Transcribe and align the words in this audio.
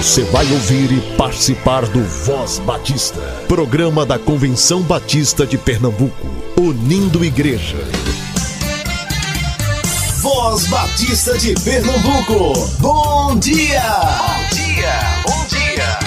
Você 0.00 0.24
vai 0.24 0.50
ouvir 0.50 0.90
e 0.92 1.16
participar 1.18 1.86
do 1.86 2.02
Voz 2.02 2.58
Batista, 2.60 3.20
programa 3.46 4.06
da 4.06 4.18
Convenção 4.18 4.80
Batista 4.80 5.46
de 5.46 5.58
Pernambuco, 5.58 6.26
unindo 6.58 7.22
igreja. 7.22 7.76
Voz 10.22 10.66
Batista 10.68 11.36
de 11.36 11.52
Pernambuco, 11.62 12.66
bom 12.80 13.38
dia! 13.38 13.82
Bom 14.22 14.56
dia, 14.56 14.96
bom 15.26 15.46
dia! 15.48 15.98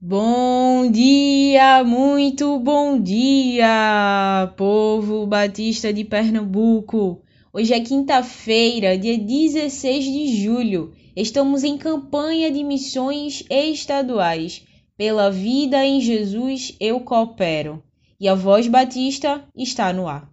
Bom 0.00 0.90
dia, 0.90 1.84
muito 1.84 2.58
bom 2.58 3.00
dia, 3.00 4.52
povo 4.56 5.28
batista 5.28 5.92
de 5.92 6.02
Pernambuco. 6.02 7.22
Hoje 7.52 7.72
é 7.72 7.78
quinta-feira, 7.78 8.98
dia 8.98 9.16
16 9.16 10.04
de 10.04 10.42
julho. 10.42 10.92
Estamos 11.16 11.62
em 11.62 11.78
campanha 11.78 12.50
de 12.50 12.64
missões 12.64 13.44
estaduais. 13.48 14.62
Pela 14.96 15.30
vida 15.30 15.84
em 15.84 16.00
Jesus 16.00 16.74
eu 16.80 16.98
coopero. 17.00 17.82
E 18.18 18.28
a 18.28 18.34
voz 18.34 18.66
batista 18.66 19.44
está 19.56 19.92
no 19.92 20.08
ar. 20.08 20.28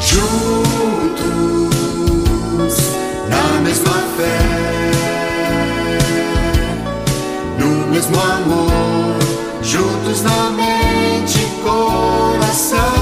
Juntos, 0.00 0.62
na 3.28 3.60
mesma 3.60 3.92
fé, 4.16 4.38
no 7.58 7.86
mesmo 7.88 8.18
amor, 8.18 9.18
juntos 9.62 10.22
na 10.22 10.50
mente 10.50 11.38
e 11.38 11.62
coração. 11.62 13.01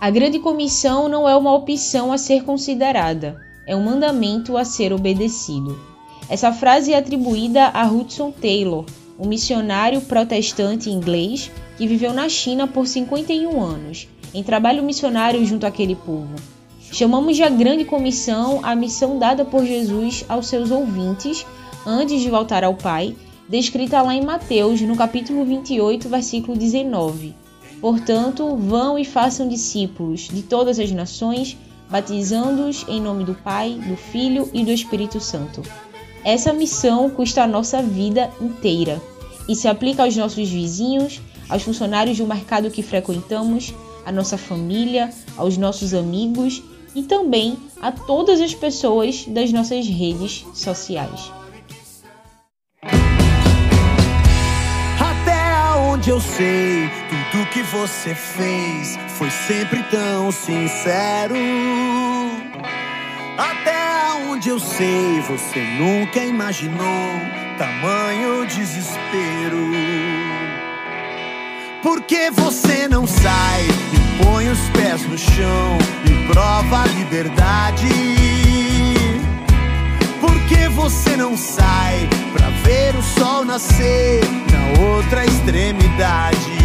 A 0.00 0.08
grande 0.08 0.38
comissão 0.38 1.10
não 1.10 1.28
é 1.28 1.36
uma 1.36 1.54
opção 1.54 2.10
a 2.10 2.16
ser 2.16 2.42
considerada, 2.42 3.38
é 3.66 3.76
um 3.76 3.84
mandamento 3.84 4.56
a 4.56 4.64
ser 4.64 4.94
obedecido. 4.94 5.78
Essa 6.26 6.50
frase 6.50 6.94
é 6.94 6.96
atribuída 6.96 7.66
a 7.66 7.86
Hudson 7.86 8.30
Taylor, 8.30 8.86
um 9.18 9.28
missionário 9.28 10.00
protestante 10.00 10.88
inglês 10.88 11.50
que 11.76 11.86
viveu 11.86 12.14
na 12.14 12.30
China 12.30 12.66
por 12.66 12.86
51 12.86 13.60
anos, 13.60 14.08
em 14.32 14.42
trabalho 14.42 14.82
missionário 14.82 15.44
junto 15.44 15.66
àquele 15.66 15.94
povo. 15.94 16.34
Chamamos 16.90 17.36
de 17.36 17.42
a 17.42 17.50
grande 17.50 17.84
comissão 17.84 18.60
a 18.62 18.74
missão 18.74 19.18
dada 19.18 19.44
por 19.44 19.66
Jesus 19.66 20.24
aos 20.30 20.46
seus 20.46 20.70
ouvintes 20.70 21.44
antes 21.84 22.22
de 22.22 22.30
voltar 22.30 22.64
ao 22.64 22.74
Pai, 22.74 23.14
descrita 23.50 24.00
lá 24.00 24.14
em 24.14 24.24
Mateus, 24.24 24.80
no 24.80 24.96
capítulo 24.96 25.44
28, 25.44 26.08
versículo 26.08 26.56
19. 26.56 27.34
Portanto, 27.80 28.56
vão 28.56 28.98
e 28.98 29.04
façam 29.04 29.48
discípulos 29.48 30.28
de 30.28 30.42
todas 30.42 30.78
as 30.78 30.92
nações, 30.92 31.56
batizando-os 31.88 32.84
em 32.86 33.00
nome 33.00 33.24
do 33.24 33.34
Pai, 33.34 33.80
do 33.86 33.96
Filho 33.96 34.48
e 34.52 34.64
do 34.64 34.70
Espírito 34.70 35.18
Santo. 35.18 35.62
Essa 36.24 36.52
missão 36.52 37.08
custa 37.08 37.42
a 37.42 37.46
nossa 37.46 37.82
vida 37.82 38.30
inteira 38.40 39.00
e 39.48 39.56
se 39.56 39.66
aplica 39.66 40.04
aos 40.04 40.14
nossos 40.16 40.48
vizinhos, 40.48 41.20
aos 41.48 41.62
funcionários 41.62 42.18
do 42.18 42.26
mercado 42.26 42.70
que 42.70 42.82
frequentamos, 42.82 43.74
à 44.04 44.12
nossa 44.12 44.36
família, 44.36 45.10
aos 45.36 45.56
nossos 45.56 45.94
amigos 45.94 46.62
e 46.94 47.02
também 47.02 47.56
a 47.80 47.90
todas 47.90 48.40
as 48.40 48.54
pessoas 48.54 49.24
das 49.26 49.52
nossas 49.52 49.86
redes 49.86 50.44
sociais. 50.54 51.32
Até 54.98 55.80
onde 55.80 56.10
eu 56.10 56.20
sei, 56.20 56.99
tudo 57.30 57.46
que 57.46 57.62
você 57.62 58.14
fez 58.14 58.98
foi 59.16 59.30
sempre 59.30 59.82
tão 59.84 60.32
sincero. 60.32 61.34
Até 63.38 64.12
onde 64.28 64.48
eu 64.48 64.58
sei, 64.58 65.20
você 65.20 65.60
nunca 65.78 66.24
imaginou 66.24 67.10
tamanho 67.56 68.46
desespero. 68.46 69.70
Porque 71.82 72.30
você 72.30 72.88
não 72.88 73.06
sai 73.06 73.62
e 73.64 74.24
põe 74.24 74.48
os 74.48 74.60
pés 74.70 75.02
no 75.06 75.16
chão 75.16 75.78
e 76.04 76.32
prova 76.32 76.82
a 76.82 76.86
liberdade. 76.86 77.88
Porque 80.20 80.68
você 80.68 81.16
não 81.16 81.36
sai 81.36 82.08
pra 82.32 82.50
ver 82.64 82.96
o 82.96 83.02
sol 83.02 83.44
nascer 83.44 84.20
na 84.52 84.82
outra 84.82 85.24
extremidade. 85.24 86.59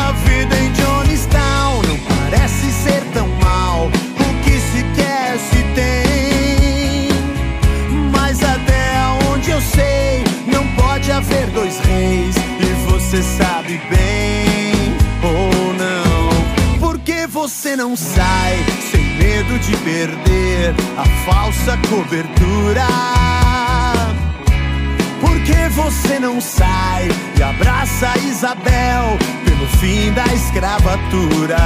A 0.00 0.12
vida 0.12 0.56
em 0.58 0.72
Johnstown 0.72 1.82
não 1.82 1.98
parece 1.98 2.72
ser 2.72 3.02
tão 3.12 3.28
mal. 3.42 3.86
O 3.86 4.42
que 4.42 4.58
se 4.58 4.82
quer 4.96 5.38
se 5.38 5.62
tem. 5.74 7.08
Mas 8.10 8.42
até 8.42 9.28
onde 9.30 9.50
eu 9.50 9.60
sei, 9.60 10.24
não 10.46 10.66
pode 10.74 11.12
haver 11.12 11.46
dois 11.50 11.78
reis. 11.80 12.36
E 12.36 12.90
você 12.90 13.22
sabe 13.22 13.80
bem 13.90 14.96
ou 15.22 15.74
não. 15.74 16.78
Porque 16.78 17.26
você 17.26 17.76
não 17.76 17.94
sai 17.96 18.58
sem 18.90 19.04
medo 19.18 19.58
de 19.58 19.76
perder 19.78 20.74
a 20.96 21.04
falsa 21.24 21.76
cobertura. 21.88 22.86
Você 25.82 26.18
não 26.18 26.40
sai 26.40 27.08
e 27.38 27.42
abraça 27.42 28.12
Isabel 28.18 29.18
fim 29.78 30.12
da 30.12 30.24
escravatura. 30.32 31.56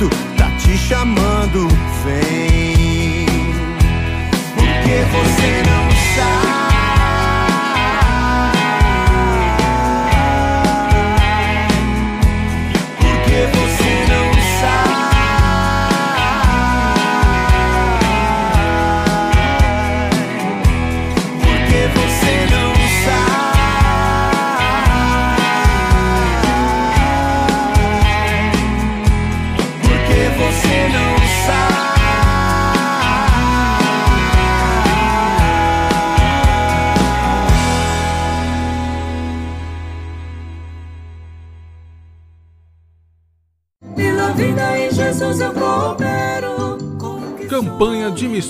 Vento, 0.00 0.08
tá 0.36 0.50
te 0.56 0.76
chamando, 0.78 1.68
vem. 2.04 3.26
Porque 4.54 5.04
você 5.12 5.62
não 5.66 5.90
sai. 6.16 6.49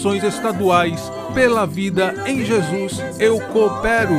Estaduais 0.02 1.12
Pela 1.35 1.67
Vida 1.67 2.25
em 2.26 2.43
Jesus 2.43 2.99
Eu 3.19 3.38
Coopero. 3.38 4.14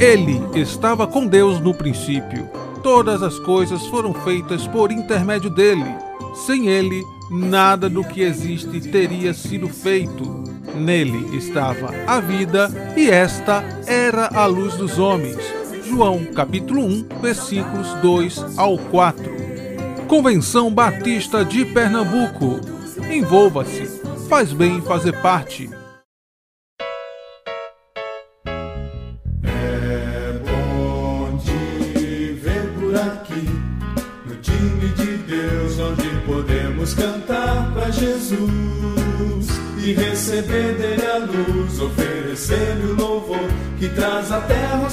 Ele 0.00 0.42
estava 0.60 1.06
com 1.06 1.28
Deus 1.28 1.60
no 1.60 1.72
princípio. 1.72 2.50
Todas 2.82 3.22
as 3.22 3.38
coisas 3.38 3.86
foram 3.86 4.12
feitas 4.12 4.66
por 4.66 4.90
intermédio 4.90 5.48
dele. 5.48 5.94
Sem 6.34 6.66
ele, 6.66 7.04
nada 7.30 7.88
do 7.88 8.02
que 8.02 8.22
existe 8.22 8.80
teria 8.80 9.32
sido 9.32 9.68
feito. 9.68 10.42
Nele 10.74 11.36
estava 11.36 11.94
a 12.04 12.18
vida, 12.18 12.68
e 12.96 13.08
esta 13.08 13.62
era 13.86 14.26
a 14.26 14.46
luz 14.46 14.74
dos 14.74 14.98
homens. 14.98 15.38
João 15.88 16.24
capítulo 16.34 16.84
1, 16.84 17.06
versículos 17.22 17.94
2 18.02 18.58
ao 18.58 18.76
4. 18.76 19.39
Convenção 20.10 20.74
Batista 20.74 21.44
de 21.44 21.64
Pernambuco. 21.64 22.58
Envolva-se. 23.12 23.86
Faz 24.28 24.52
bem 24.52 24.82
fazer 24.82 25.12
parte. 25.22 25.70
É 29.44 30.40
bom 30.44 31.38
te 31.38 32.32
ver 32.42 32.72
por 32.80 32.96
aqui, 32.96 33.48
no 34.26 34.34
time 34.42 34.88
de 34.96 35.16
Deus, 35.18 35.78
onde 35.78 36.08
podemos 36.26 36.92
cantar 36.92 37.72
pra 37.72 37.88
Jesus 37.92 39.46
e 39.78 39.92
receber 39.92 40.74
dele 40.74 41.06
a 41.06 41.18
luz, 41.18 41.78
oferecer-lhe 41.78 42.86
o 42.86 42.96
louvor 42.96 43.48
que 43.78 43.88
traz 43.88 44.32
à 44.32 44.40
terra 44.40 44.89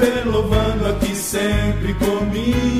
ver 0.00 0.26
louvando 0.26 0.86
aqui 0.86 1.14
sempre 1.14 1.94
comigo, 1.94 2.79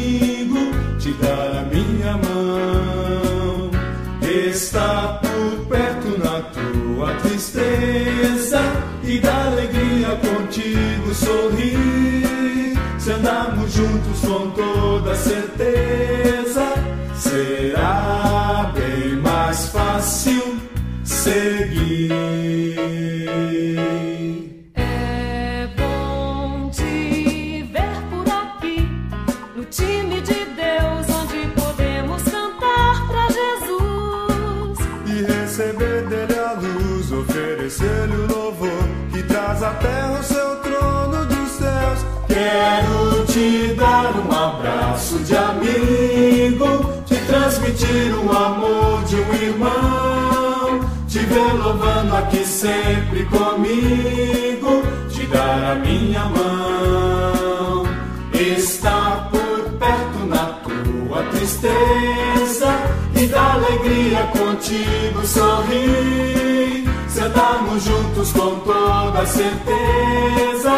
transmitir 47.81 48.15
o 48.15 48.31
amor 48.37 49.03
de 49.05 49.17
um 49.17 49.35
irmão, 49.35 50.81
te 51.09 51.19
ver 51.21 51.53
louvando 51.55 52.17
aqui 52.17 52.45
sempre 52.45 53.25
comigo, 53.25 54.83
te 55.09 55.27
dar 55.27 55.73
a 55.73 55.75
minha 55.77 56.25
mão. 56.27 57.85
Está 58.33 59.29
por 59.31 59.71
perto 59.79 60.27
na 60.27 60.47
tua 60.63 61.23
tristeza 61.25 62.69
e 63.15 63.27
da 63.27 63.55
alegria 63.55 64.23
contigo 64.33 65.27
sorrir. 65.27 66.89
Se 67.09 67.21
andarmos 67.21 67.83
juntos 67.83 68.33
com 68.33 68.61
toda 68.61 69.27
certeza, 69.27 70.73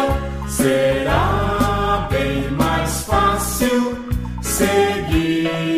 será 0.47 2.07
bem 2.09 2.49
mais 2.51 3.01
fácil 3.01 3.97
seguir. 4.41 5.73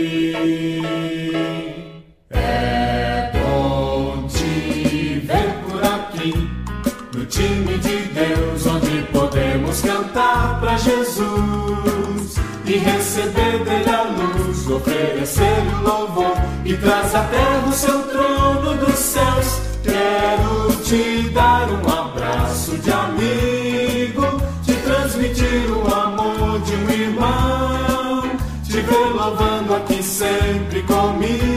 Podemos 9.25 9.81
cantar 9.81 10.59
pra 10.59 10.77
Jesus 10.77 12.35
e 12.65 12.77
receber 12.77 13.63
dele 13.63 13.89
a 13.89 14.03
luz, 14.03 14.69
oferecer 14.69 15.63
o 15.79 15.87
louvor 15.87 16.35
que 16.63 16.77
traz 16.77 17.11
terra 17.11 17.63
o 17.67 17.71
seu 17.71 18.03
trono 18.03 18.77
dos 18.77 18.95
céus. 18.95 19.61
Quero 19.83 20.75
te 20.83 21.29
dar 21.29 21.67
um 21.69 21.87
abraço 21.87 22.77
de 22.77 22.91
amigo, 22.91 24.41
te 24.63 24.73
transmitir 24.73 25.71
o 25.71 25.93
amor 25.93 26.59
de 26.61 26.75
um 26.75 26.89
irmão, 26.89 28.31
te 28.63 28.79
ver 28.81 29.09
louvando 29.13 29.75
aqui 29.75 30.03
sempre 30.03 30.83
comigo, 30.83 31.54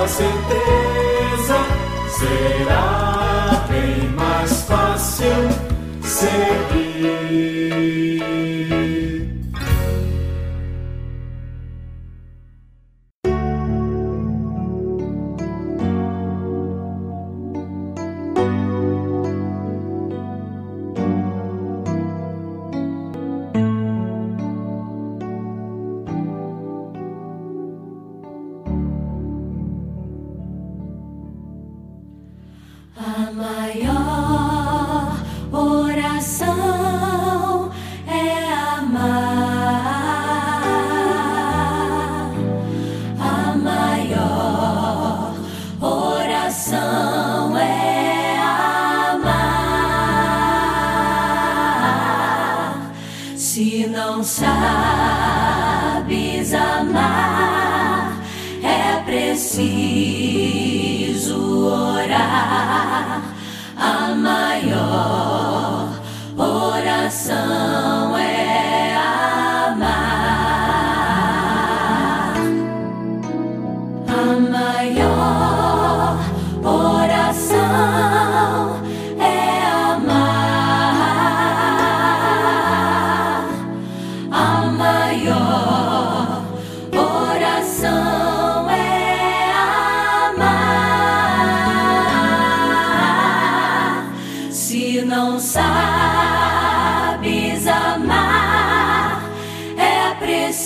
toda 0.00 0.08
certeza, 0.08 1.56
será 2.18 3.66
bem 3.68 4.08
mais 4.16 4.62
fácil 4.62 5.49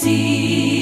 see. 0.04 0.73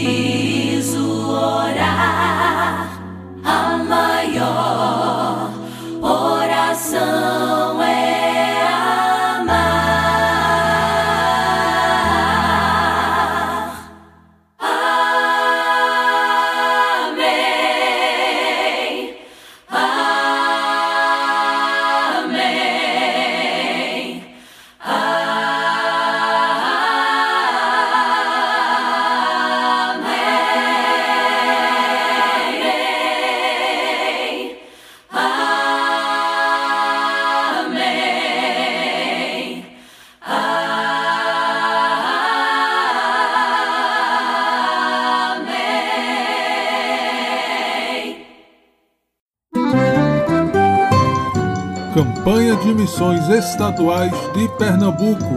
Campanha 52.33 52.57
de 52.57 52.75
Missões 52.75 53.29
Estaduais 53.29 54.11
de 54.33 54.49
Pernambuco. 54.57 55.37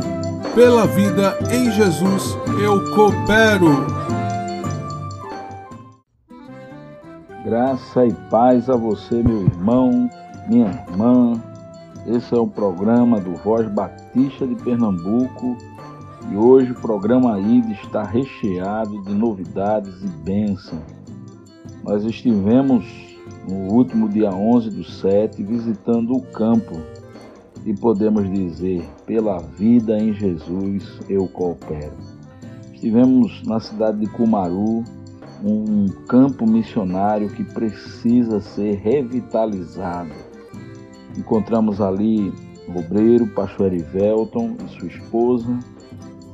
Pela 0.55 0.87
vida 0.87 1.37
em 1.51 1.69
Jesus, 1.69 2.37
eu 2.57 2.89
coopero. 2.95 3.85
Graça 7.43 8.05
e 8.05 8.13
paz 8.31 8.69
a 8.69 8.77
você, 8.77 9.21
meu 9.21 9.41
irmão, 9.41 10.09
minha 10.47 10.85
irmã. 10.87 11.33
Esse 12.07 12.33
é 12.33 12.37
o 12.37 12.47
programa 12.47 13.19
do 13.19 13.35
Voz 13.43 13.67
Batista 13.67 14.47
de 14.47 14.55
Pernambuco 14.55 15.57
e 16.31 16.37
hoje 16.37 16.71
o 16.71 16.75
programa 16.75 17.37
ID 17.37 17.71
está 17.71 18.03
recheado 18.03 19.01
de 19.01 19.13
novidades 19.13 20.01
e 20.01 20.07
bênçãos. 20.23 20.79
Nós 21.83 22.05
estivemos 22.05 22.85
no 23.47 23.73
último 23.73 24.09
dia 24.09 24.29
11 24.29 24.69
do 24.69 24.83
7 24.83 25.43
visitando 25.43 26.13
o 26.13 26.21
campo 26.21 26.75
e 27.65 27.73
podemos 27.73 28.31
dizer: 28.31 28.85
pela 29.05 29.39
vida 29.39 29.97
em 29.97 30.13
Jesus 30.13 30.99
eu 31.09 31.27
coopero. 31.27 31.93
Estivemos 32.73 33.41
na 33.43 33.59
cidade 33.59 33.99
de 33.99 34.07
Cumaru, 34.07 34.83
um 35.43 35.87
campo 36.07 36.45
missionário 36.45 37.29
que 37.29 37.43
precisa 37.43 38.39
ser 38.41 38.75
revitalizado. 38.75 40.11
Encontramos 41.17 41.81
ali 41.81 42.31
o 42.67 42.79
obreiro, 42.79 43.27
pastor 43.27 43.73
Erivelton 43.73 44.55
e 44.65 44.79
sua 44.79 44.87
esposa, 44.87 45.57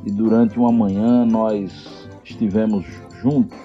e 0.05 0.11
durante 0.11 0.57
uma 0.57 0.71
manhã 0.71 1.25
nós 1.25 2.07
estivemos 2.23 2.85
juntos, 3.21 3.57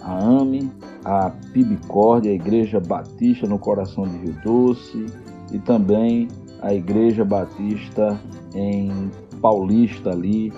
a 0.00 0.18
AME, 0.18 0.70
a 1.08 1.30
Pibicórdia, 1.54 2.30
a 2.30 2.34
Igreja 2.34 2.78
Batista 2.78 3.46
no 3.46 3.58
coração 3.58 4.06
de 4.06 4.18
Rio 4.18 4.36
Doce 4.44 5.06
e 5.50 5.58
também 5.58 6.28
a 6.60 6.74
Igreja 6.74 7.24
Batista 7.24 8.20
em 8.54 9.10
Paulista 9.40 10.10
ali, 10.10 10.52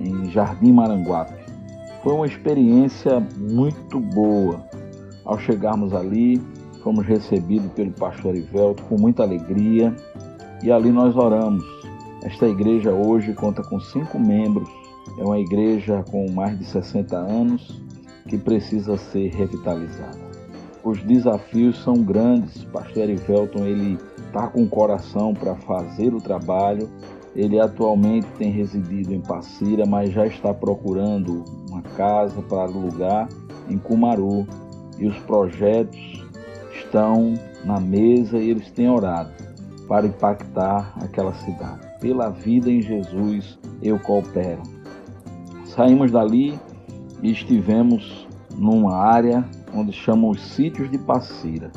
em 0.00 0.30
Jardim 0.30 0.72
Maranguape. 0.72 1.34
Foi 2.02 2.14
uma 2.14 2.24
experiência 2.24 3.20
muito 3.36 4.00
boa. 4.00 4.64
Ao 5.22 5.38
chegarmos 5.38 5.92
ali, 5.92 6.40
fomos 6.82 7.04
recebidos 7.04 7.70
pelo 7.72 7.90
pastor 7.90 8.34
Erivelto 8.34 8.82
com 8.84 8.98
muita 8.98 9.22
alegria 9.22 9.94
e 10.62 10.72
ali 10.72 10.90
nós 10.90 11.14
oramos. 11.14 11.62
Esta 12.24 12.48
igreja 12.48 12.90
hoje 12.90 13.34
conta 13.34 13.62
com 13.62 13.78
cinco 13.78 14.18
membros, 14.18 14.68
é 15.18 15.22
uma 15.22 15.38
igreja 15.38 16.02
com 16.10 16.30
mais 16.30 16.58
de 16.58 16.64
60 16.64 17.16
anos 17.16 17.89
que 18.30 18.38
precisa 18.38 18.96
ser 18.96 19.28
revitalizada. 19.34 20.30
Os 20.84 21.02
desafios 21.02 21.82
são 21.82 21.94
grandes. 21.94 22.64
Pastor 22.64 23.02
Erivelton 23.02 23.66
ele 23.66 23.98
está 24.26 24.46
com 24.46 24.62
o 24.62 24.68
coração 24.68 25.34
para 25.34 25.56
fazer 25.56 26.14
o 26.14 26.20
trabalho. 26.20 26.88
Ele 27.34 27.58
atualmente 27.58 28.26
tem 28.38 28.50
residido 28.50 29.12
em 29.12 29.20
Passira, 29.20 29.84
mas 29.84 30.12
já 30.12 30.26
está 30.26 30.54
procurando 30.54 31.44
uma 31.68 31.82
casa 31.82 32.40
para 32.42 32.62
alugar 32.62 33.28
em 33.68 33.76
Cumaru. 33.76 34.46
E 34.96 35.06
os 35.06 35.18
projetos 35.20 36.24
estão 36.72 37.34
na 37.64 37.80
mesa 37.80 38.38
e 38.38 38.50
eles 38.50 38.70
têm 38.70 38.88
orado 38.88 39.32
para 39.88 40.06
impactar 40.06 40.94
aquela 41.02 41.34
cidade. 41.34 41.80
Pela 42.00 42.30
vida 42.30 42.70
em 42.70 42.80
Jesus 42.80 43.58
eu 43.82 43.98
coopero. 43.98 44.62
Saímos 45.64 46.10
dali 46.12 46.58
e 47.22 47.30
estivemos 47.30 48.26
numa 48.56 48.96
área 48.96 49.44
onde 49.74 49.92
chamam 49.92 50.30
os 50.30 50.40
sítios 50.40 50.90
de 50.90 50.98
Passira. 50.98 51.70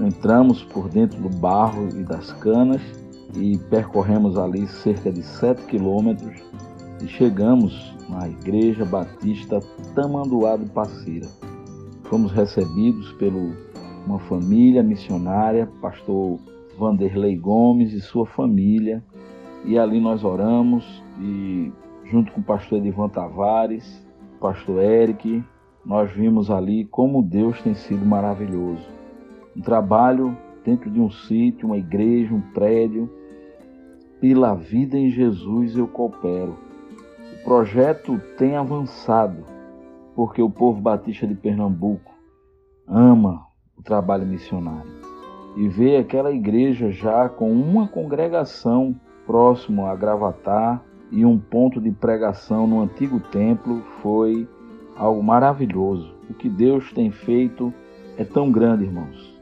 Entramos 0.00 0.62
por 0.64 0.88
dentro 0.88 1.20
do 1.20 1.28
barro 1.28 1.88
e 1.88 2.02
das 2.02 2.32
canas 2.34 2.82
e 3.36 3.58
percorremos 3.70 4.36
ali 4.36 4.66
cerca 4.66 5.12
de 5.12 5.22
7 5.22 5.62
quilômetros 5.66 6.42
e 7.02 7.06
chegamos 7.06 7.94
na 8.08 8.28
Igreja 8.28 8.84
Batista 8.84 9.60
Tamanduá 9.94 10.56
de 10.56 10.66
Passira. 10.66 11.28
Fomos 12.04 12.32
recebidos 12.32 13.12
por 13.12 13.32
uma 14.06 14.18
família 14.20 14.82
missionária, 14.82 15.68
pastor 15.80 16.38
Vanderlei 16.78 17.36
Gomes 17.36 17.92
e 17.92 18.00
sua 18.00 18.26
família, 18.26 19.02
e 19.64 19.78
ali 19.78 20.00
nós 20.00 20.24
oramos 20.24 21.02
e 21.20 21.72
junto 22.04 22.32
com 22.32 22.40
o 22.40 22.44
pastor 22.44 22.78
Edivan 22.78 23.08
Tavares, 23.08 24.03
pastor 24.44 24.82
Eric, 24.82 25.42
nós 25.86 26.10
vimos 26.10 26.50
ali 26.50 26.84
como 26.84 27.22
Deus 27.22 27.62
tem 27.62 27.74
sido 27.74 28.04
maravilhoso. 28.04 28.86
Um 29.56 29.62
trabalho 29.62 30.36
dentro 30.62 30.90
de 30.90 31.00
um 31.00 31.10
sítio, 31.10 31.68
uma 31.68 31.78
igreja, 31.78 32.34
um 32.34 32.42
prédio. 32.52 33.08
Pela 34.20 34.54
vida 34.54 34.98
em 34.98 35.08
Jesus 35.08 35.78
eu 35.78 35.88
coopero. 35.88 36.58
O 37.40 37.44
projeto 37.44 38.20
tem 38.36 38.54
avançado, 38.54 39.46
porque 40.14 40.42
o 40.42 40.50
povo 40.50 40.78
batista 40.78 41.26
de 41.26 41.34
Pernambuco 41.34 42.12
ama 42.86 43.46
o 43.78 43.82
trabalho 43.82 44.26
missionário. 44.26 44.92
E 45.56 45.66
vê 45.68 45.96
aquela 45.96 46.30
igreja 46.30 46.90
já 46.90 47.30
com 47.30 47.50
uma 47.50 47.88
congregação 47.88 48.94
próximo 49.24 49.86
a 49.86 49.96
Gravatar 49.96 50.84
e 51.14 51.24
um 51.24 51.38
ponto 51.38 51.80
de 51.80 51.92
pregação 51.92 52.66
no 52.66 52.82
antigo 52.82 53.20
templo 53.20 53.80
foi 54.02 54.48
algo 54.96 55.22
maravilhoso. 55.22 56.12
O 56.28 56.34
que 56.34 56.48
Deus 56.48 56.92
tem 56.92 57.12
feito 57.12 57.72
é 58.18 58.24
tão 58.24 58.50
grande, 58.50 58.82
irmãos. 58.82 59.32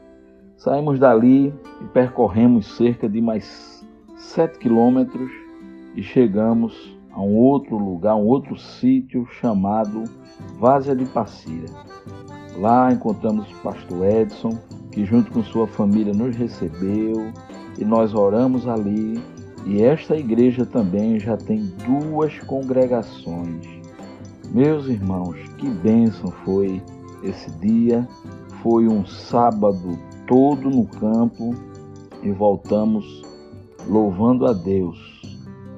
Saímos 0.55 0.99
dali 0.99 1.51
e 1.81 1.83
percorremos 1.91 2.77
cerca 2.77 3.09
de 3.09 3.19
mais 3.19 3.83
sete 4.15 4.59
quilômetros 4.59 5.31
e 5.95 6.03
chegamos 6.03 6.95
a 7.11 7.19
um 7.19 7.35
outro 7.35 7.75
lugar, 7.75 8.15
um 8.15 8.27
outro 8.27 8.55
sítio 8.55 9.25
chamado 9.25 10.03
Várzea 10.59 10.95
de 10.95 11.05
Passira. 11.05 11.67
Lá 12.59 12.93
encontramos 12.93 13.51
o 13.51 13.61
pastor 13.63 14.05
Edson, 14.05 14.59
que 14.91 15.05
junto 15.05 15.31
com 15.31 15.43
sua 15.43 15.65
família 15.65 16.13
nos 16.13 16.35
recebeu 16.35 17.31
e 17.79 17.83
nós 17.83 18.13
oramos 18.13 18.67
ali. 18.67 19.19
E 19.65 19.81
esta 19.81 20.15
igreja 20.15 20.65
também 20.65 21.19
já 21.19 21.37
tem 21.37 21.71
duas 21.85 22.37
congregações. 22.39 23.65
Meus 24.51 24.87
irmãos, 24.87 25.37
que 25.57 25.69
bênção 25.69 26.31
foi 26.43 26.81
esse 27.23 27.49
dia, 27.59 28.07
foi 28.61 28.87
um 28.87 29.05
sábado 29.05 29.97
todo 30.27 30.69
no 30.69 30.85
campo 30.85 31.55
e 32.21 32.31
voltamos 32.31 33.21
louvando 33.87 34.45
a 34.45 34.53
Deus 34.53 34.97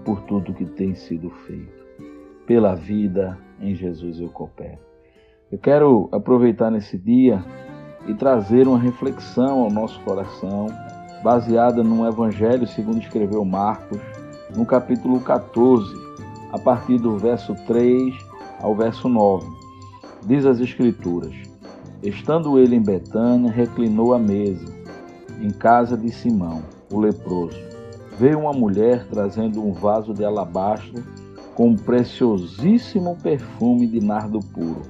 por 0.03 0.21
tudo 0.21 0.53
que 0.53 0.65
tem 0.65 0.95
sido 0.95 1.29
feito. 1.47 1.85
Pela 2.45 2.75
vida 2.75 3.37
em 3.59 3.75
Jesus 3.75 4.19
eu 4.19 4.29
coopero. 4.29 4.79
Eu 5.51 5.57
quero 5.57 6.09
aproveitar 6.11 6.71
nesse 6.71 6.97
dia 6.97 7.43
e 8.07 8.13
trazer 8.13 8.67
uma 8.67 8.79
reflexão 8.79 9.61
ao 9.61 9.71
nosso 9.71 9.99
coração, 10.01 10.67
baseada 11.25 11.83
no 11.83 12.07
Evangelho 12.07 12.67
segundo 12.67 12.99
escreveu 12.99 13.43
Marcos, 13.43 13.97
no 14.55 14.63
capítulo 14.63 15.19
14, 15.19 15.91
a 16.53 16.59
partir 16.59 16.99
do 16.99 17.17
verso 17.17 17.55
3 17.65 18.13
ao 18.61 18.75
verso 18.75 19.09
9. 19.09 19.47
Diz 20.27 20.45
as 20.45 20.59
Escrituras: 20.59 21.33
Estando 22.03 22.59
ele 22.59 22.75
em 22.75 22.79
Betânia, 22.79 23.51
reclinou 23.51 24.13
à 24.13 24.19
mesa, 24.19 24.71
em 25.41 25.49
casa 25.49 25.97
de 25.97 26.11
Simão, 26.11 26.61
o 26.93 26.99
leproso. 26.99 27.57
Veio 28.19 28.41
uma 28.41 28.53
mulher 28.53 29.07
trazendo 29.09 29.65
um 29.65 29.73
vaso 29.73 30.13
de 30.13 30.23
alabastro 30.23 31.03
com 31.55 31.69
um 31.69 31.75
preciosíssimo 31.75 33.17
perfume 33.23 33.87
de 33.87 33.99
nardo 33.99 34.39
puro, 34.53 34.83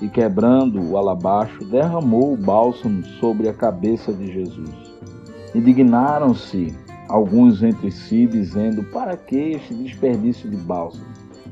e 0.00 0.08
quebrando 0.08 0.80
o 0.80 0.96
alabastro, 0.96 1.66
derramou 1.66 2.34
o 2.34 2.36
bálsamo 2.36 3.04
sobre 3.18 3.48
a 3.48 3.52
cabeça 3.52 4.12
de 4.12 4.32
Jesus. 4.32 4.81
Indignaram-se 5.54 6.74
alguns 7.08 7.62
entre 7.62 7.90
si, 7.90 8.26
dizendo: 8.26 8.82
Para 8.84 9.16
que 9.16 9.52
este 9.52 9.74
desperdício 9.74 10.48
de 10.48 10.56
bálsamo? 10.56 11.04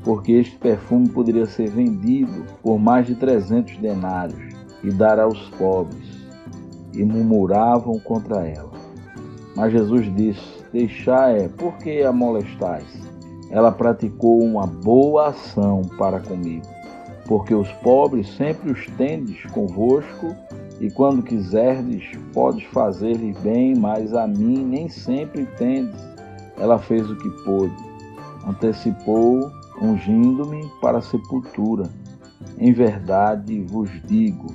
Porque 0.03 0.31
este 0.31 0.57
perfume 0.57 1.09
poderia 1.09 1.45
ser 1.45 1.69
vendido 1.69 2.45
por 2.63 2.79
mais 2.79 3.05
de 3.05 3.13
trezentos 3.13 3.77
denários 3.77 4.53
e 4.83 4.89
dar 4.89 5.19
aos 5.19 5.49
pobres. 5.51 6.21
E 6.93 7.03
murmuravam 7.05 7.99
contra 7.99 8.47
ela. 8.47 8.71
Mas 9.55 9.71
Jesus 9.71 10.13
disse: 10.15 10.61
Deixai, 10.73 11.47
por 11.49 11.77
que 11.77 12.01
a 12.01 12.11
molestais? 12.11 12.87
Ela 13.49 13.71
praticou 13.71 14.41
uma 14.41 14.65
boa 14.65 15.27
ação 15.27 15.81
para 15.97 16.21
comigo, 16.21 16.65
porque 17.27 17.53
os 17.53 17.69
pobres 17.83 18.29
sempre 18.35 18.71
os 18.71 18.85
tendes 18.97 19.43
convosco, 19.51 20.33
e 20.81 20.89
quando 20.89 21.21
quiserdes, 21.21 22.03
podes 22.33 22.63
fazer-lhes 22.63 23.37
bem, 23.41 23.75
mas 23.75 24.15
a 24.15 24.25
mim 24.25 24.65
nem 24.65 24.89
sempre 24.89 25.45
tendes. 25.55 26.01
Ela 26.57 26.79
fez 26.79 27.07
o 27.07 27.15
que 27.15 27.29
pôde, 27.43 27.75
antecipou, 28.47 29.51
ungindo-me 29.79 30.67
para 30.81 30.97
a 30.97 31.01
sepultura. 31.01 31.87
Em 32.57 32.73
verdade 32.73 33.61
vos 33.61 33.91
digo: 34.07 34.47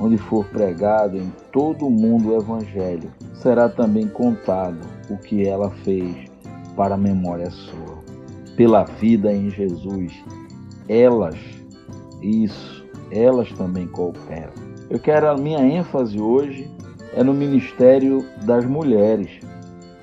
onde 0.00 0.16
for 0.16 0.46
pregado 0.46 1.18
em 1.18 1.30
todo 1.52 1.86
o 1.86 1.90
mundo 1.90 2.30
o 2.30 2.36
Evangelho, 2.36 3.10
será 3.34 3.68
também 3.68 4.08
contado 4.08 4.78
o 5.10 5.18
que 5.18 5.46
ela 5.46 5.70
fez 5.84 6.30
para 6.74 6.94
a 6.94 6.98
memória 6.98 7.50
sua. 7.50 7.98
Pela 8.56 8.84
vida 8.84 9.30
em 9.30 9.50
Jesus, 9.50 10.14
elas, 10.88 11.36
isso, 12.22 12.86
elas 13.10 13.52
também 13.52 13.86
cooperam. 13.86 14.67
Eu 14.90 14.98
quero 14.98 15.28
a 15.28 15.36
minha 15.36 15.58
ênfase 15.58 16.18
hoje 16.18 16.70
é 17.14 17.22
no 17.22 17.34
ministério 17.34 18.24
das 18.46 18.64
mulheres. 18.64 19.28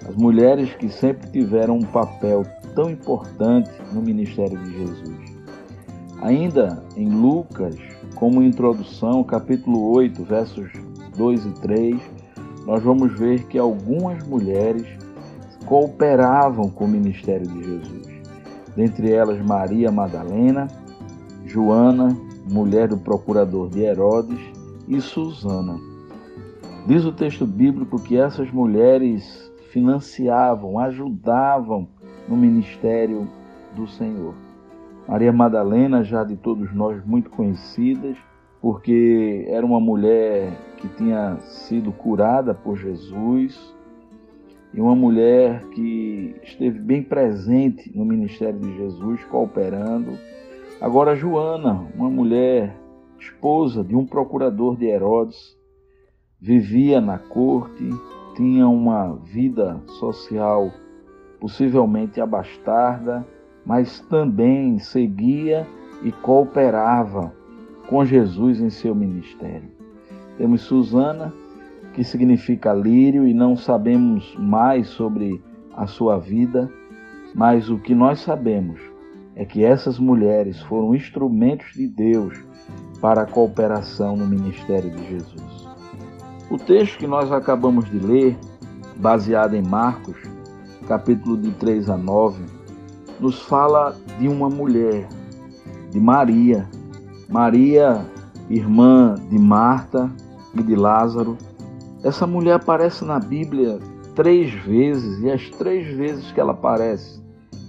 As 0.07 0.15
mulheres 0.15 0.75
que 0.75 0.89
sempre 0.89 1.27
tiveram 1.31 1.77
um 1.77 1.81
papel 1.81 2.43
tão 2.75 2.91
importante 2.91 3.71
no 3.91 3.99
ministério 3.99 4.55
de 4.59 4.77
Jesus. 4.77 5.17
Ainda 6.21 6.83
em 6.95 7.09
Lucas, 7.09 7.75
como 8.13 8.43
introdução, 8.43 9.23
capítulo 9.23 9.91
8, 9.91 10.23
versos 10.23 10.71
2 11.17 11.45
e 11.45 11.51
3, 11.61 12.01
nós 12.67 12.83
vamos 12.83 13.11
ver 13.17 13.43
que 13.45 13.57
algumas 13.57 14.21
mulheres 14.27 14.85
cooperavam 15.65 16.69
com 16.69 16.85
o 16.85 16.87
ministério 16.87 17.47
de 17.47 17.63
Jesus. 17.63 18.07
Dentre 18.75 19.11
elas, 19.11 19.43
Maria 19.43 19.91
Madalena, 19.91 20.67
Joana, 21.43 22.15
mulher 22.47 22.87
do 22.87 22.97
procurador 22.97 23.67
de 23.69 23.81
Herodes, 23.81 24.54
e 24.87 25.01
Susana. 25.01 25.79
Diz 26.87 27.03
o 27.05 27.11
texto 27.11 27.45
bíblico 27.45 28.01
que 28.01 28.17
essas 28.17 28.51
mulheres 28.51 29.51
financiavam, 29.71 30.77
ajudavam 30.79 31.87
no 32.27 32.37
ministério 32.37 33.27
do 33.75 33.87
Senhor. 33.87 34.35
Maria 35.07 35.33
Madalena, 35.33 36.03
já 36.03 36.23
de 36.23 36.35
todos 36.35 36.73
nós 36.73 37.03
muito 37.05 37.29
conhecidas, 37.29 38.17
porque 38.61 39.45
era 39.47 39.65
uma 39.65 39.79
mulher 39.79 40.51
que 40.77 40.87
tinha 40.89 41.37
sido 41.41 41.91
curada 41.91 42.53
por 42.53 42.77
Jesus 42.77 43.75
e 44.73 44.81
uma 44.81 44.95
mulher 44.95 45.63
que 45.69 46.35
esteve 46.43 46.79
bem 46.79 47.03
presente 47.03 47.95
no 47.95 48.03
ministério 48.03 48.59
de 48.59 48.75
Jesus, 48.75 49.23
cooperando. 49.25 50.17
Agora, 50.81 51.15
Joana, 51.15 51.85
uma 51.95 52.09
mulher 52.09 52.75
esposa 53.25 53.83
de 53.83 53.95
um 53.95 54.05
procurador 54.05 54.75
de 54.77 54.85
Herodes, 54.85 55.57
vivia 56.39 56.99
na 56.99 57.17
corte, 57.17 57.89
tinha 58.35 58.67
uma 58.67 59.15
vida 59.15 59.81
social 59.99 60.71
possivelmente 61.39 62.19
abastarda 62.19 63.25
mas 63.65 63.99
também 64.01 64.77
seguia 64.77 65.67
e 66.03 66.11
cooperava 66.11 67.33
com 67.89 68.05
Jesus 68.05 68.61
em 68.61 68.69
seu 68.69 68.93
ministério. 68.93 69.69
Temos 70.37 70.61
Susana, 70.61 71.33
que 71.93 72.03
significa 72.03 72.73
lírio, 72.73 73.27
e 73.27 73.33
não 73.33 73.55
sabemos 73.55 74.35
mais 74.37 74.87
sobre 74.87 75.41
a 75.75 75.87
sua 75.87 76.17
vida, 76.17 76.69
mas 77.33 77.69
o 77.69 77.79
que 77.79 77.95
nós 77.95 78.19
sabemos 78.19 78.79
é 79.35 79.43
que 79.45 79.63
essas 79.63 79.97
mulheres 79.97 80.61
foram 80.61 80.93
instrumentos 80.93 81.73
de 81.73 81.87
Deus 81.87 82.37
para 83.01 83.21
a 83.21 83.25
cooperação 83.25 84.15
no 84.15 84.25
ministério 84.25 84.89
de 84.89 85.09
Jesus. 85.09 85.67
O 86.49 86.57
texto 86.57 86.97
que 86.97 87.07
nós 87.07 87.31
acabamos 87.31 87.85
de 87.85 87.99
ler, 87.99 88.37
baseado 88.95 89.55
em 89.55 89.61
Marcos, 89.61 90.15
capítulo 90.87 91.37
de 91.37 91.51
3 91.51 91.89
a 91.89 91.97
9, 91.97 92.43
nos 93.19 93.41
fala 93.41 93.95
de 94.19 94.27
uma 94.27 94.49
mulher, 94.49 95.07
de 95.91 95.99
Maria. 95.99 96.67
Maria, 97.27 98.05
irmã 98.49 99.15
de 99.29 99.39
Marta 99.39 100.11
e 100.53 100.61
de 100.61 100.75
Lázaro. 100.75 101.37
Essa 102.03 102.27
mulher 102.27 102.53
aparece 102.53 103.03
na 103.03 103.19
Bíblia 103.19 103.79
três 104.13 104.53
vezes 104.63 105.19
e 105.21 105.29
as 105.29 105.49
três 105.49 105.87
vezes 105.97 106.31
que 106.31 106.39
ela 106.39 106.51
aparece, 106.51 107.21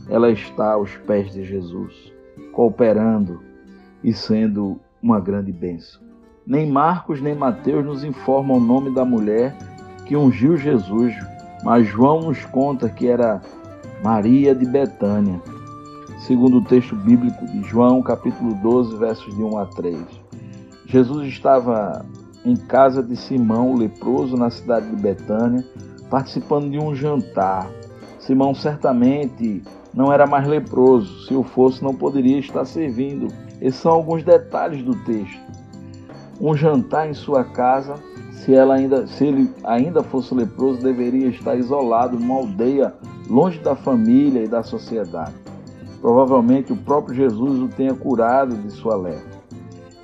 ela 0.09 0.31
está 0.31 0.75
aos 0.75 0.95
pés 0.99 1.33
de 1.33 1.45
Jesus, 1.45 2.13
cooperando 2.53 3.43
e 4.05 4.13
sendo 4.13 4.79
uma 5.03 5.21
grande 5.21 5.53
bênção. 5.53 6.01
Nem 6.47 6.71
Marcos 6.71 7.21
nem 7.21 7.35
Mateus 7.35 7.85
nos 7.85 8.05
informam 8.05 8.59
o 8.59 8.61
nome 8.61 8.95
da 8.95 9.05
mulher 9.05 9.57
que 10.05 10.17
ungiu 10.17 10.57
Jesus, 10.57 11.15
mas 11.65 11.87
João 11.87 12.21
nos 12.21 12.45
conta 12.45 12.89
que 12.89 13.09
era 13.09 13.43
Maria 14.03 14.55
de 14.55 14.65
Betânia, 14.65 15.41
segundo 16.21 16.59
o 16.59 16.65
texto 16.65 16.95
bíblico 16.95 17.45
de 17.47 17.63
João, 17.63 18.03
capítulo 18.03 18.55
12, 18.55 18.97
versos 18.97 19.35
de 19.35 19.43
1 19.43 19.59
a 19.59 19.67
3. 19.67 19.99
Jesus 20.87 21.27
estava 21.27 22.05
em 22.45 22.55
casa 22.55 23.03
de 23.03 23.17
Simão, 23.17 23.73
o 23.73 23.79
leproso, 23.79 24.37
na 24.37 24.51
cidade 24.51 24.89
de 24.89 24.97
Betânia, 24.97 25.65
participando 26.09 26.71
de 26.71 26.79
um 26.79 26.95
jantar. 26.95 27.69
Simão 28.21 28.55
certamente 28.55 29.63
não 29.97 30.13
era 30.13 30.27
mais 30.27 30.47
leproso, 30.47 31.27
se 31.27 31.35
o 31.35 31.43
fosse, 31.43 31.83
não 31.83 31.95
poderia 31.95 32.39
estar 32.39 32.67
servindo. 32.67 33.29
Esses 33.63 33.81
são 33.81 33.93
alguns 33.93 34.23
detalhes 34.23 34.85
do 34.85 34.95
texto. 35.05 35.41
Um 36.39 36.55
jantar 36.55 37.09
em 37.09 37.15
sua 37.15 37.43
casa, 37.43 37.95
se, 38.31 38.55
ela 38.55 38.75
ainda, 38.75 39.07
se 39.07 39.25
ele 39.25 39.51
ainda 39.65 40.03
fosse 40.03 40.35
leproso, 40.35 40.83
deveria 40.83 41.29
estar 41.29 41.57
isolado 41.57 42.19
numa 42.19 42.35
aldeia 42.35 42.93
longe 43.27 43.59
da 43.59 43.75
família 43.75 44.45
e 44.45 44.49
da 44.49 44.63
sociedade. 44.63 45.33
Provavelmente 46.03 46.75
o 46.75 46.77
próprio 46.77 47.17
Jesus 47.17 47.63
o 47.63 47.69
tenha 47.69 47.95
curado 47.95 48.55
de 48.55 48.71
sua 48.71 48.97
lepra. 48.97 49.35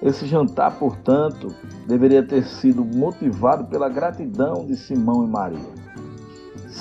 Esse 0.02 0.26
jantar, 0.26 0.78
portanto, 0.78 1.48
deveria 1.86 2.22
ter 2.22 2.42
sido 2.44 2.82
motivado 2.82 3.66
pela 3.66 3.90
gratidão 3.90 4.64
de 4.66 4.74
Simão 4.74 5.22
e 5.22 5.30
Maria. 5.30 5.81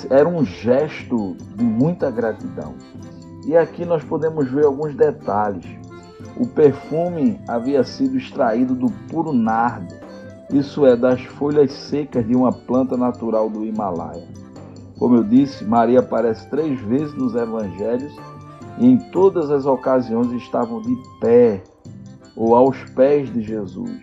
Era 0.08 0.28
um 0.28 0.44
gesto 0.44 1.36
de 1.56 1.64
muita 1.64 2.10
gratidão. 2.10 2.74
E 3.46 3.56
aqui 3.56 3.84
nós 3.84 4.02
podemos 4.04 4.50
ver 4.50 4.64
alguns 4.64 4.94
detalhes. 4.94 5.66
O 6.36 6.46
perfume 6.46 7.38
havia 7.46 7.84
sido 7.84 8.16
extraído 8.16 8.74
do 8.74 8.90
puro 9.10 9.32
nardo, 9.32 9.94
isso 10.50 10.86
é, 10.86 10.96
das 10.96 11.22
folhas 11.22 11.72
secas 11.72 12.26
de 12.26 12.34
uma 12.34 12.52
planta 12.52 12.96
natural 12.96 13.50
do 13.50 13.64
Himalaia. 13.64 14.26
Como 14.98 15.16
eu 15.16 15.24
disse, 15.24 15.64
Maria 15.64 16.00
aparece 16.00 16.48
três 16.48 16.80
vezes 16.80 17.12
nos 17.14 17.34
evangelhos 17.34 18.14
e 18.78 18.86
em 18.86 18.98
todas 19.10 19.50
as 19.50 19.66
ocasiões 19.66 20.30
estavam 20.32 20.80
de 20.80 20.96
pé 21.20 21.62
ou 22.36 22.54
aos 22.54 22.78
pés 22.90 23.32
de 23.32 23.42
Jesus. 23.42 24.00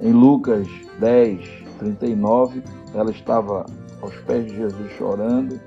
Em 0.00 0.12
Lucas 0.12 0.68
10, 1.00 1.64
39, 1.78 2.62
ela 2.94 3.10
estava 3.10 3.64
aos 4.06 4.16
pés 4.22 4.46
de 4.46 4.56
Jesus 4.56 4.90
chorando. 4.92 5.60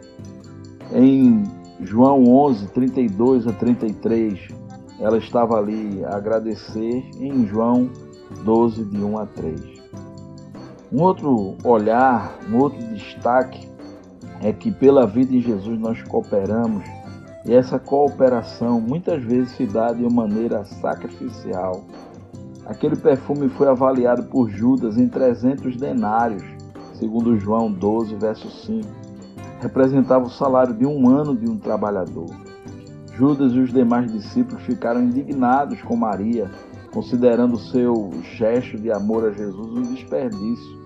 Em 0.93 1.43
João 1.82 2.23
11, 2.23 2.67
32 2.69 3.47
a 3.47 3.54
33, 3.54 4.47
ela 4.99 5.17
estava 5.17 5.58
ali 5.58 6.04
a 6.06 6.15
agradecer. 6.15 7.04
Em 7.19 7.45
João 7.47 7.89
12, 8.43 8.86
de 8.86 8.97
1 8.97 9.17
a 9.19 9.25
3. 9.25 9.62
Um 10.91 11.04
outro 11.04 11.56
olhar, 11.63 12.39
um 12.49 12.58
outro 12.58 12.82
destaque 12.88 13.69
é 14.41 14.52
que 14.52 14.71
pela 14.71 15.06
vida 15.06 15.36
em 15.36 15.41
Jesus 15.41 15.80
nós 15.80 16.02
cooperamos 16.04 16.84
e 17.45 17.54
essa 17.54 17.78
cooperação 17.78 18.82
muitas 18.82 19.23
vezes 19.23 19.52
se 19.52 19.65
dá 19.65 19.93
de 19.93 20.04
uma 20.04 20.28
maneira 20.28 20.63
sacrificial. 20.65 21.84
Aquele 22.65 22.95
perfume 22.95 23.49
foi 23.49 23.67
avaliado 23.67 24.23
por 24.23 24.49
Judas 24.49 24.97
em 24.97 25.08
300 25.08 25.75
denários, 25.78 26.43
segundo 27.00 27.40
João 27.40 27.72
12, 27.72 28.16
verso 28.16 28.50
5. 28.66 28.86
Representava 29.62 30.26
o 30.26 30.30
salário 30.30 30.74
de 30.74 30.86
um 30.86 31.10
ano 31.10 31.36
de 31.36 31.50
um 31.50 31.58
trabalhador. 31.58 32.30
Judas 33.14 33.54
e 33.54 33.60
os 33.60 33.74
demais 33.74 34.12
discípulos 34.12 34.62
ficaram 34.64 35.02
indignados 35.02 35.82
com 35.82 35.96
Maria, 35.96 36.52
considerando 36.94 37.58
seu 37.58 38.12
gesto 38.36 38.78
de 38.78 38.92
amor 38.92 39.26
a 39.26 39.32
Jesus 39.32 39.78
um 39.78 39.94
desperdício. 39.94 40.80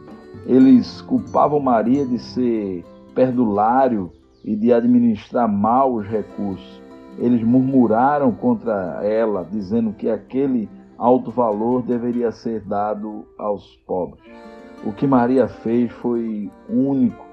Eles 0.46 1.02
culpavam 1.02 1.60
Maria 1.60 2.06
de 2.06 2.20
ser 2.20 2.86
perdulário 3.16 4.12
e 4.44 4.56
de 4.56 4.72
administrar 4.72 5.48
mal 5.48 5.94
os 5.94 6.06
recursos. 6.06 6.82
Eles 7.18 7.44
murmuraram 7.44 8.32
contra 8.32 9.00
ela, 9.04 9.48
dizendo 9.50 9.94
que 9.94 10.10
aquele 10.10 10.70
alto 10.98 11.32
valor 11.32 11.84
deveria 11.84 12.32
ser 12.32 12.62
dado 12.62 13.26
aos 13.38 13.76
pobres. 13.86 14.53
O 14.86 14.92
que 14.92 15.08
Maria 15.08 15.48
fez 15.48 15.92
foi 15.94 16.52
único 16.68 17.26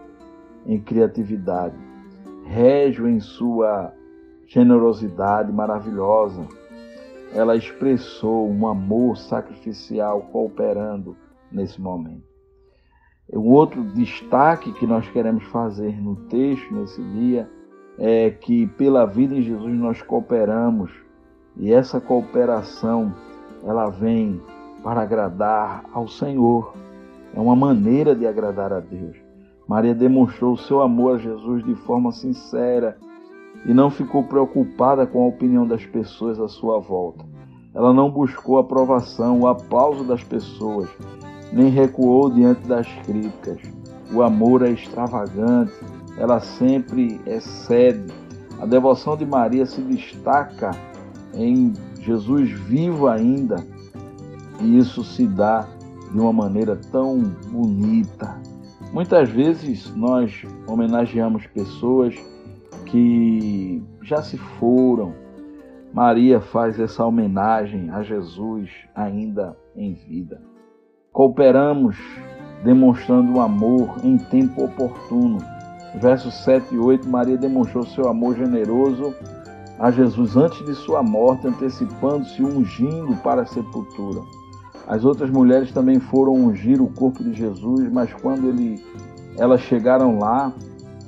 em 0.67 0.81
criatividade, 0.81 1.77
régio 2.45 3.09
em 3.09 3.19
sua 3.19 3.93
generosidade 4.47 5.53
maravilhosa. 5.53 6.47
Ela 7.33 7.57
expressou 7.57 8.49
um 8.49 8.67
amor 8.67 9.17
sacrificial 9.17 10.23
cooperando 10.33 11.17
nesse 11.51 11.81
momento. 11.81 12.31
O 13.33 13.53
outro 13.53 13.85
destaque 13.85 14.73
que 14.73 14.87
nós 14.87 15.09
queremos 15.09 15.45
fazer 15.45 16.01
no 16.01 16.17
texto 16.27 16.75
nesse 16.75 17.01
dia 17.01 17.49
é 17.97 18.31
que 18.31 18.67
pela 18.67 19.07
vida 19.07 19.35
em 19.35 19.43
Jesus 19.43 19.73
nós 19.75 20.03
cooperamos 20.03 20.91
e 21.57 21.73
essa 21.73 22.01
cooperação 22.01 23.15
ela 23.65 23.89
vem 23.91 24.41
para 24.83 25.03
agradar 25.03 25.85
ao 25.93 26.09
Senhor. 26.09 26.73
É 27.35 27.41
uma 27.41 27.55
maneira 27.55 28.15
de 28.15 28.27
agradar 28.27 28.73
a 28.73 28.81
Deus. 28.81 29.17
Maria 29.69 29.95
demonstrou 29.95 30.57
seu 30.57 30.81
amor 30.81 31.15
a 31.15 31.19
Jesus 31.19 31.65
de 31.65 31.75
forma 31.77 32.11
sincera 32.11 32.97
e 33.65 33.73
não 33.73 33.91
ficou 33.91 34.25
preocupada 34.25 35.07
com 35.07 35.23
a 35.23 35.29
opinião 35.29 35.67
das 35.67 35.85
pessoas 35.87 36.41
à 36.41 36.49
sua 36.49 36.81
volta. 36.81 37.25
Ela 37.73 37.93
não 37.93 38.11
buscou 38.11 38.59
a 38.59 38.63
aprovação, 38.63 39.41
o 39.41 39.47
aplauso 39.47 40.03
das 40.03 40.25
pessoas, 40.25 40.89
nem 41.53 41.69
recuou 41.69 42.29
diante 42.29 42.67
das 42.67 42.89
críticas. 43.05 43.61
O 44.13 44.23
amor 44.23 44.63
é 44.63 44.71
extravagante, 44.71 45.73
ela 46.19 46.41
sempre 46.41 47.21
excede. 47.25 48.13
A 48.61 48.67
devoção 48.67 49.17
de 49.17 49.25
Maria 49.25 49.65
se 49.67 49.81
destaca 49.81 50.73
em 51.33 51.73
Jesus 52.01 52.51
vivo 52.51 53.07
ainda, 53.07 53.65
e 54.61 54.79
isso 54.79 55.05
se 55.05 55.27
dá 55.27 55.67
de 56.11 56.19
uma 56.19 56.33
maneira 56.33 56.77
tão 56.91 57.19
bonita. 57.51 58.41
Muitas 58.93 59.29
vezes 59.29 59.95
nós 59.95 60.45
homenageamos 60.67 61.47
pessoas 61.47 62.15
que 62.87 63.83
já 64.03 64.23
se 64.23 64.37
foram. 64.37 65.15
Maria 65.93 66.41
faz 66.41 66.79
essa 66.79 67.05
homenagem 67.05 67.91
a 67.91 68.03
Jesus 68.03 68.71
ainda 68.95 69.57
em 69.77 69.95
vida. 69.95 70.41
Cooperamos 71.13 71.97
demonstrando 72.65 73.35
o 73.35 73.41
amor 73.41 73.97
em 74.05 74.17
tempo 74.17 74.65
oportuno. 74.65 75.39
Versos 76.01 76.35
7 76.45 76.75
e 76.75 76.79
8, 76.79 77.09
Maria 77.09 77.37
demonstrou 77.37 77.85
seu 77.85 78.09
amor 78.09 78.37
generoso 78.37 79.15
a 79.79 79.91
Jesus 79.91 80.37
antes 80.37 80.65
de 80.65 80.75
sua 80.75 81.03
morte, 81.03 81.49
antecipando-se 81.49 82.43
ungindo 82.43 83.17
para 83.23 83.43
a 83.43 83.47
sepultura. 83.47 84.21
As 84.91 85.05
outras 85.05 85.31
mulheres 85.31 85.71
também 85.71 86.01
foram 86.01 86.33
ungir 86.33 86.83
o 86.83 86.89
corpo 86.89 87.23
de 87.23 87.33
Jesus, 87.33 87.89
mas 87.93 88.13
quando 88.13 88.49
ele, 88.49 88.85
elas 89.39 89.61
chegaram 89.61 90.19
lá, 90.19 90.53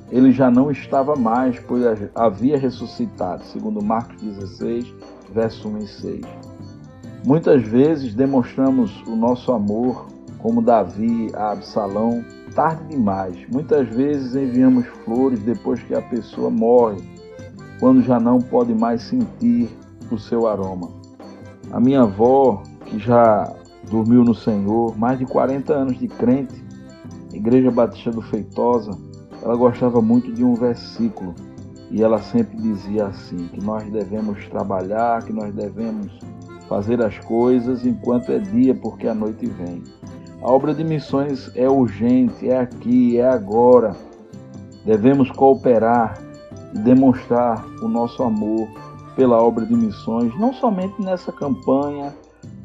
ele 0.09 0.31
já 0.31 0.49
não 0.49 0.71
estava 0.71 1.17
mais, 1.17 1.59
pois 1.59 1.83
havia 2.15 2.57
ressuscitado, 2.57 3.43
segundo 3.43 3.83
Marcos 3.83 4.21
16, 4.21 4.93
verso 5.33 5.67
1 5.67 5.77
e 5.79 5.87
6. 5.87 6.21
Muitas 7.27 7.61
vezes 7.61 8.15
demonstramos 8.15 9.03
o 9.05 9.17
nosso 9.17 9.51
amor, 9.51 10.07
como 10.37 10.61
Davi 10.61 11.29
a 11.33 11.51
Absalão, 11.51 12.23
tarde 12.55 12.85
demais. 12.87 13.35
Muitas 13.51 13.85
vezes 13.89 14.33
enviamos 14.33 14.85
flores 15.03 15.39
depois 15.39 15.83
que 15.83 15.93
a 15.93 16.01
pessoa 16.01 16.49
morre, 16.49 17.01
quando 17.81 18.01
já 18.01 18.17
não 18.17 18.39
pode 18.39 18.73
mais 18.73 19.01
sentir 19.01 19.69
o 20.09 20.17
seu 20.17 20.47
aroma. 20.47 20.87
A 21.69 21.81
minha 21.81 22.03
avó, 22.03 22.63
que 22.85 22.97
já 22.97 23.53
dormiu 23.89 24.23
no 24.23 24.33
Senhor, 24.33 24.97
mais 24.97 25.19
de 25.19 25.25
40 25.25 25.73
anos 25.73 25.97
de 25.97 26.07
crente, 26.07 26.63
Igreja 27.33 27.71
Batista 27.71 28.11
do 28.11 28.21
Feitosa, 28.21 28.91
ela 29.41 29.55
gostava 29.55 30.01
muito 30.01 30.31
de 30.31 30.43
um 30.43 30.53
versículo 30.53 31.33
e 31.91 32.01
ela 32.01 32.19
sempre 32.21 32.57
dizia 32.57 33.07
assim: 33.07 33.47
que 33.47 33.63
nós 33.63 33.83
devemos 33.91 34.47
trabalhar, 34.47 35.23
que 35.23 35.33
nós 35.33 35.53
devemos 35.53 36.11
fazer 36.67 37.01
as 37.03 37.17
coisas 37.19 37.85
enquanto 37.85 38.31
é 38.31 38.39
dia, 38.39 38.73
porque 38.73 39.07
a 39.07 39.13
noite 39.13 39.45
vem. 39.45 39.83
A 40.41 40.51
obra 40.51 40.73
de 40.73 40.83
missões 40.83 41.51
é 41.55 41.69
urgente, 41.69 42.49
é 42.49 42.59
aqui, 42.59 43.17
é 43.17 43.27
agora. 43.27 43.95
Devemos 44.83 45.31
cooperar 45.31 46.19
e 46.73 46.79
demonstrar 46.79 47.65
o 47.81 47.87
nosso 47.87 48.23
amor 48.23 48.67
pela 49.15 49.41
obra 49.41 49.65
de 49.65 49.75
missões, 49.75 50.37
não 50.39 50.51
somente 50.53 51.01
nessa 51.01 51.31
campanha, 51.31 52.13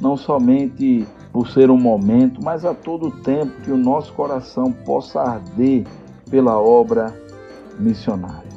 não 0.01 0.17
somente 0.17 1.07
por 1.33 1.49
ser 1.49 1.71
um 1.71 1.79
momento, 1.79 2.41
mas 2.43 2.65
a 2.65 2.75
todo 2.75 3.11
tempo 3.11 3.53
que 3.63 3.71
o 3.71 3.77
nosso 3.77 4.13
coração 4.13 4.73
possa 4.73 5.21
arder 5.21 5.85
pela 6.31 6.59
obra 6.61 7.15
missionária. 7.79 8.49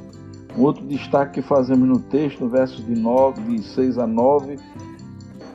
Um 0.57 0.63
outro 0.63 0.85
destaque 0.85 1.35
que 1.35 1.41
fazemos 1.41 1.87
no 1.87 1.99
texto, 1.99 2.47
versos 2.47 2.85
de, 2.85 2.95
9, 2.95 3.41
de 3.41 3.63
6 3.63 3.97
a 3.97 4.07
9, 4.07 4.59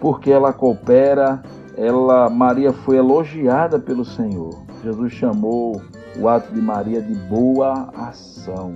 porque 0.00 0.30
ela 0.30 0.52
coopera, 0.52 1.42
ela 1.76 2.30
Maria 2.30 2.72
foi 2.72 2.96
elogiada 2.96 3.78
pelo 3.78 4.04
Senhor. 4.04 4.54
Jesus 4.82 5.12
chamou 5.12 5.80
o 6.18 6.28
ato 6.28 6.52
de 6.54 6.60
Maria 6.60 7.02
de 7.02 7.14
boa 7.28 7.90
ação 7.94 8.72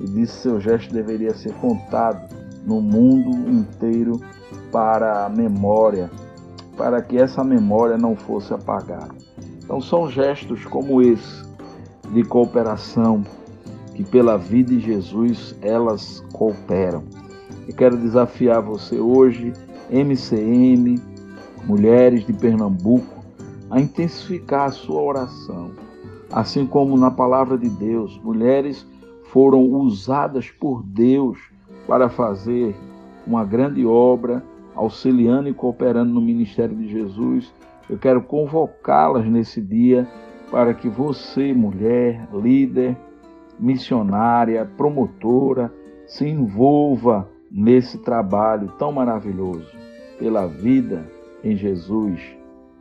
e 0.00 0.04
disse 0.04 0.40
seu 0.40 0.60
gesto 0.60 0.92
deveria 0.92 1.34
ser 1.34 1.52
contado 1.54 2.34
no 2.64 2.80
mundo 2.80 3.30
inteiro 3.48 4.20
para 4.70 5.24
a 5.24 5.28
memória, 5.28 6.10
para 6.76 7.00
que 7.00 7.16
essa 7.16 7.42
memória 7.42 7.96
não 7.96 8.14
fosse 8.14 8.52
apagada. 8.52 9.14
Então 9.62 9.80
são 9.80 10.08
gestos 10.10 10.64
como 10.64 11.02
esse 11.02 11.44
de 12.12 12.22
cooperação 12.22 13.24
que 13.94 14.04
pela 14.04 14.36
vida 14.36 14.70
de 14.70 14.80
Jesus 14.80 15.56
elas 15.62 16.24
cooperam. 16.32 17.02
Eu 17.66 17.74
quero 17.74 17.96
desafiar 17.96 18.62
você 18.62 18.98
hoje 19.00 19.52
MCM, 19.90 21.00
Mulheres 21.64 22.24
de 22.24 22.32
Pernambuco, 22.32 23.24
a 23.70 23.80
intensificar 23.80 24.68
a 24.68 24.72
sua 24.72 25.02
oração. 25.02 25.70
Assim 26.30 26.66
como 26.66 26.96
na 26.96 27.10
palavra 27.10 27.58
de 27.58 27.68
Deus, 27.68 28.20
mulheres 28.22 28.86
foram 29.32 29.64
usadas 29.64 30.50
por 30.50 30.82
Deus 30.82 31.38
para 31.86 32.08
fazer 32.08 32.76
uma 33.26 33.44
grande 33.44 33.84
obra, 33.84 34.44
auxiliando 34.76 35.48
e 35.48 35.54
cooperando 35.54 36.12
no 36.12 36.20
ministério 36.20 36.76
de 36.76 36.88
Jesus. 36.88 37.52
Eu 37.88 37.98
quero 37.98 38.22
convocá-las 38.22 39.26
nesse 39.26 39.60
dia 39.60 40.06
para 40.50 40.74
que 40.74 40.88
você, 40.88 41.52
mulher, 41.52 42.28
líder, 42.32 42.96
missionária, 43.58 44.64
promotora, 44.76 45.72
se 46.06 46.28
envolva 46.28 47.28
nesse 47.50 47.98
trabalho 47.98 48.68
tão 48.78 48.92
maravilhoso 48.92 49.66
pela 50.18 50.46
vida 50.46 51.10
em 51.42 51.56
Jesus. 51.56 52.20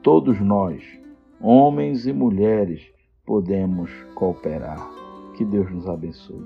Todos 0.01 0.39
nós, 0.39 0.83
homens 1.41 2.05
e 2.05 2.13
mulheres, 2.13 2.81
podemos 3.25 3.89
cooperar. 4.13 4.87
Que 5.35 5.43
Deus 5.43 5.69
nos 5.71 5.87
abençoe. 5.87 6.45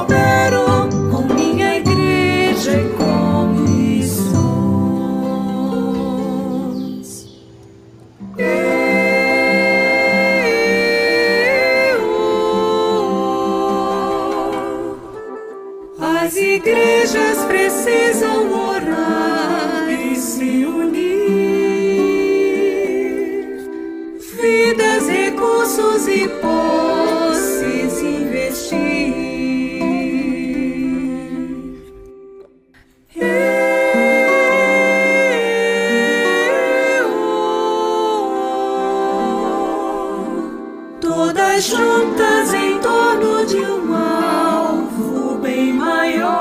juntas 41.61 42.53
em 42.53 42.79
torno 42.79 43.45
de 43.45 43.57
um 43.57 43.95
alvo 43.95 45.37
bem 45.37 45.73
maior. 45.73 46.31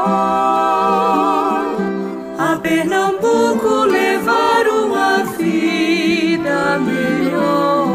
A 2.39 2.57
Pernambuco 2.63 3.85
levar 3.85 4.67
uma 4.69 5.25
vida 5.37 6.79
melhor. 6.79 7.89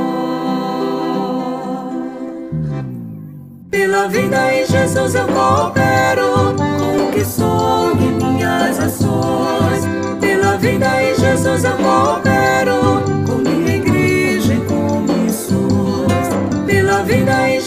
Pela 3.72 4.08
vida 4.08 4.54
em 4.54 4.66
Jesus 4.68 5.16
eu 5.16 5.28
coopero 5.28 6.56
com 6.56 7.08
o 7.08 7.12
que 7.12 7.26
sou 7.26 7.92
e 7.94 8.24
minhas 8.24 8.80
ações. 8.80 9.84
Pela 10.20 10.58
vida 10.58 11.02
em 11.02 11.16
Jesus 11.16 11.64
eu 11.64 11.76
coopero 11.78 12.25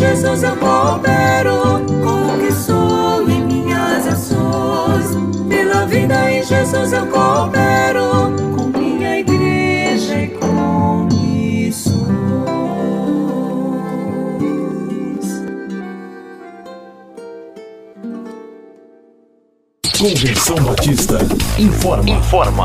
Jesus 0.08 0.42
eu 0.42 0.56
coopero 0.56 1.84
com 2.02 2.34
o 2.34 2.38
que 2.38 2.50
sou 2.50 3.28
e 3.28 3.42
minhas 3.42 4.06
ações. 4.06 5.06
Pela 5.50 5.84
vida 5.84 6.30
em 6.30 6.42
Jesus 6.42 6.94
eu 6.94 7.06
coopero 7.08 8.34
com 8.56 8.78
minha 8.78 9.20
igreja 9.20 10.14
e 10.14 10.28
com 10.28 11.06
missões. 11.12 12.08
Convenção 19.98 20.56
Batista 20.56 21.18
informa. 21.58 22.08
Informa. 22.08 22.64